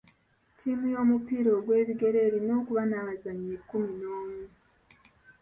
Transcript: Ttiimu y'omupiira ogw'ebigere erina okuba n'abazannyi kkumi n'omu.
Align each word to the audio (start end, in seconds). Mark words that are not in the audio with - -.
Ttiimu 0.51 0.85
y'omupiira 0.93 1.49
ogw'ebigere 1.57 2.17
erina 2.27 2.53
okuba 2.61 2.81
n'abazannyi 2.87 3.55
kkumi 3.59 3.91
n'omu. 4.01 4.41